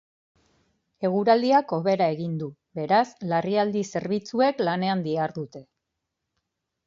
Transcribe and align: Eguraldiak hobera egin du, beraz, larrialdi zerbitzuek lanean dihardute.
Eguraldiak 1.07 1.73
hobera 1.77 2.07
egin 2.13 2.31
du, 2.43 2.47
beraz, 2.79 3.03
larrialdi 3.33 3.83
zerbitzuek 3.97 4.63
lanean 4.69 5.03
dihardute. 5.09 5.63